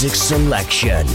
[0.00, 1.06] music selection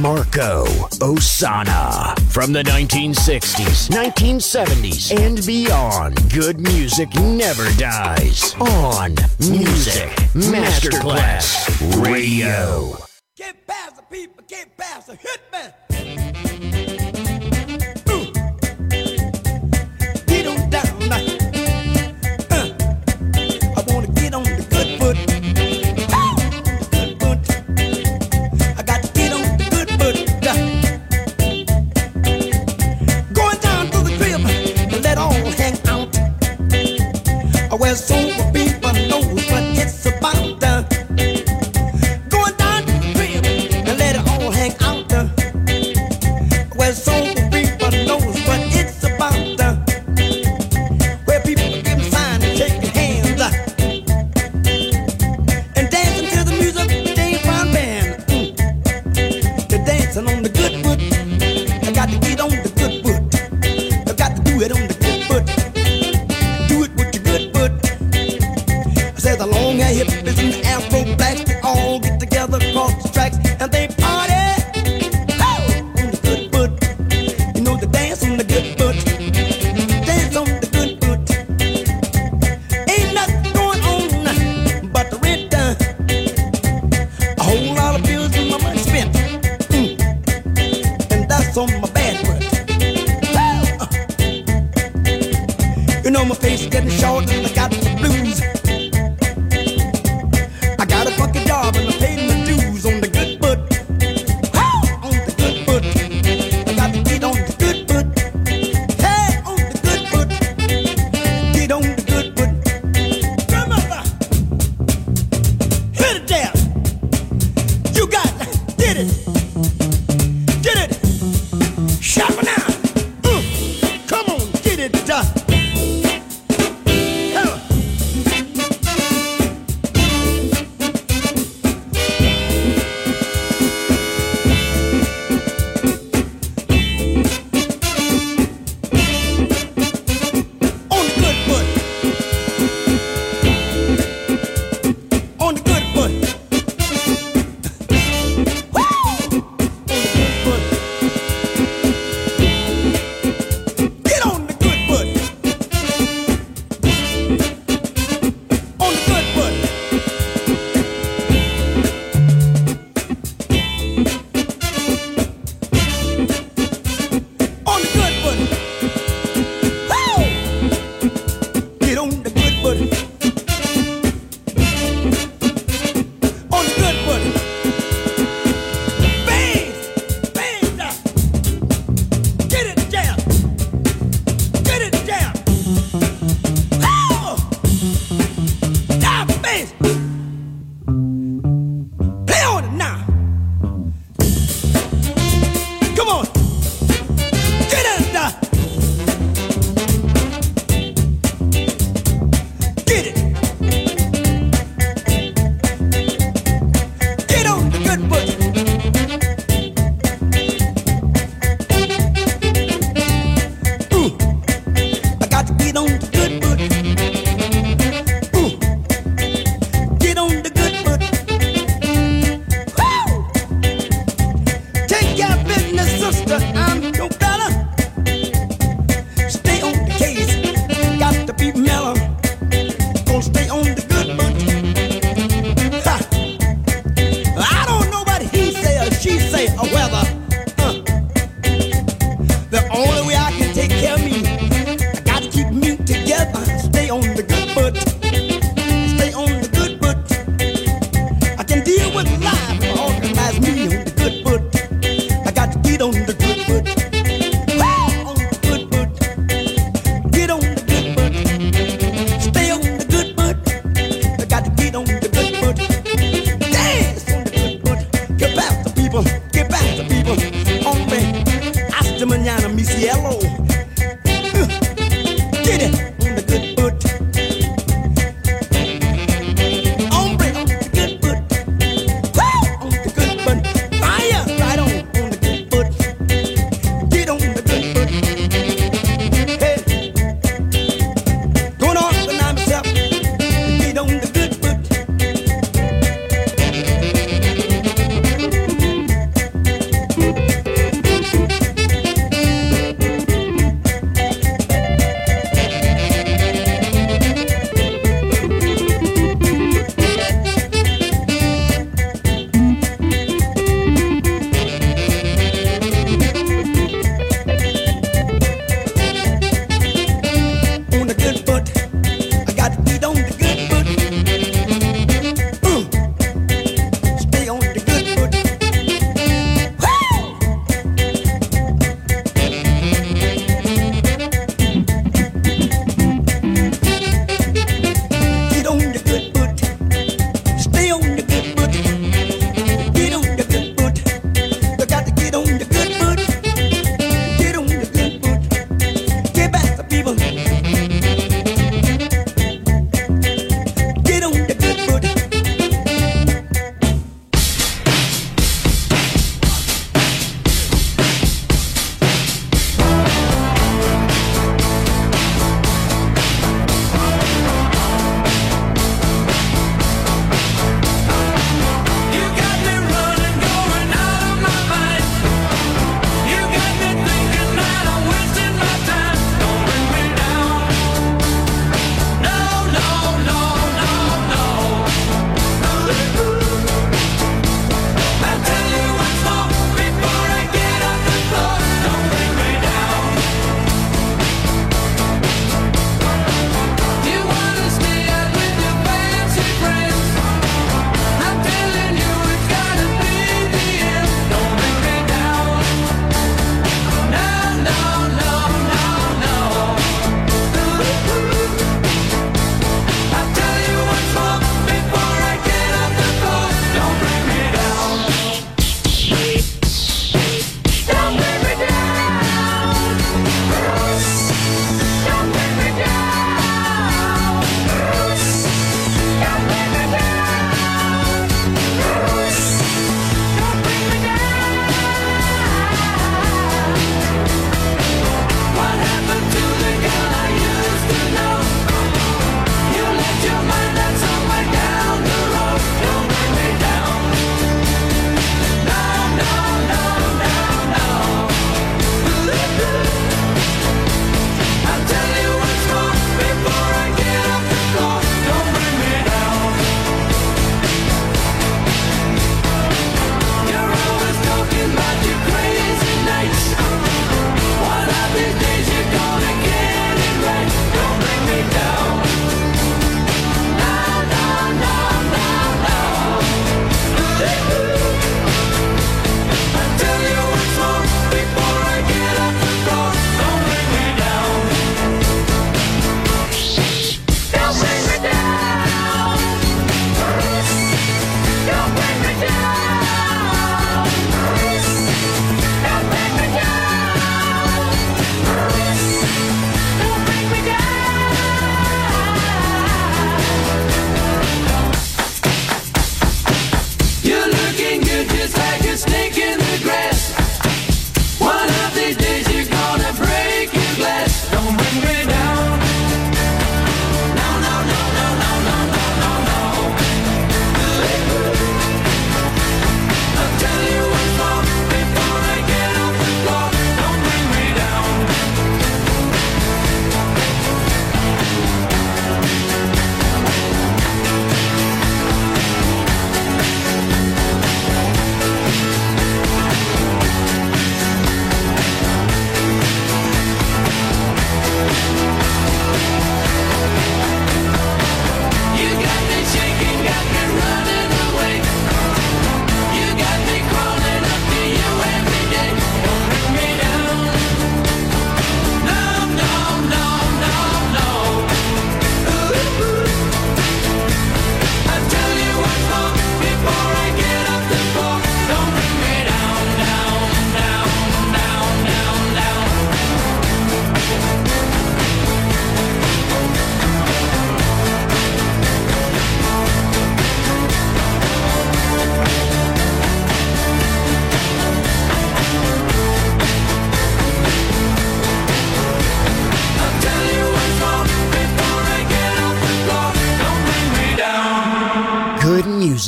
[0.00, 0.64] Marco
[1.04, 2.18] Ossanna.
[2.32, 8.54] From the 1960s, 1970s, and beyond, good music never dies.
[8.54, 12.96] On Music Masterclass Radio.
[13.36, 15.74] Get past the people, get past the hitman.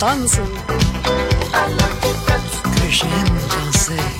[0.00, 0.46] Dansen.
[1.52, 1.76] I.
[2.74, 4.19] Que j'aime danser.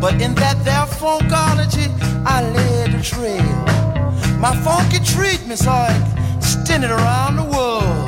[0.00, 1.88] But in that there funkology,
[2.24, 3.42] I led the trail.
[4.38, 5.90] My funky treatments are
[6.36, 8.07] extended around the world.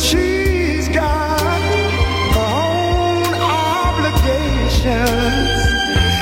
[0.00, 4.86] she's got her own obligations.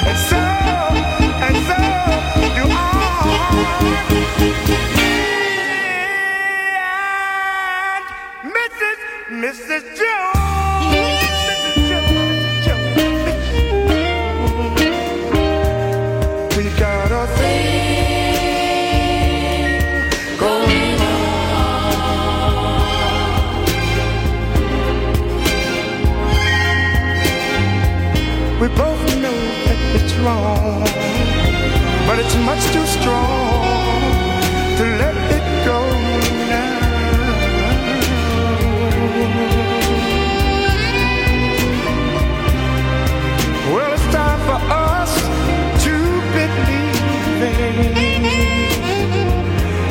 [0.08, 0.42] And so,
[1.46, 1.78] and so
[2.56, 2.80] do I.
[8.42, 8.98] And Mrs.
[9.44, 9.97] Mrs.
[30.24, 30.82] wrong,
[32.06, 34.02] but it's much too strong
[34.78, 35.80] to let it go
[36.48, 36.78] now.
[43.72, 44.60] Well, it's time for
[44.92, 45.12] us
[45.84, 45.94] to
[46.36, 47.96] believe it.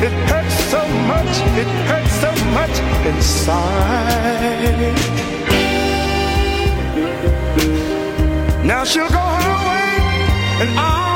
[0.06, 2.76] It hurts so much, it hurts so much
[3.06, 4.77] inside.
[10.60, 11.07] and I